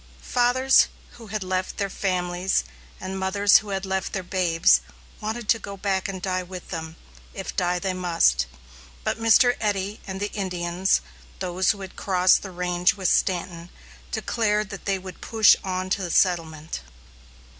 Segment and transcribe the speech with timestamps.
[0.23, 2.63] Fathers who had left their families,
[2.99, 4.81] and mothers who had left their babes,
[5.19, 6.95] wanted to go back and die with them,
[7.35, 8.47] if die they must;
[9.03, 9.55] but Mr.
[9.61, 11.01] Eddy and the Indians
[11.37, 13.69] those who had crossed the range with Stanton
[14.11, 16.81] declared that they would push on to the settlement.